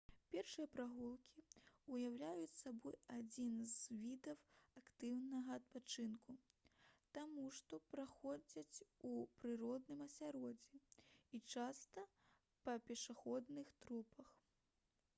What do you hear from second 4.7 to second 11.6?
актыўнага адпачынку таму што праходзяць у прыродным асяроддзі і